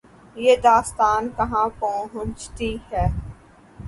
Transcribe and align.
یہ 0.35 0.55
داستان 0.63 1.29
کہاں 1.37 1.67
پہنچتی 1.79 2.75
ہے۔ 2.91 3.05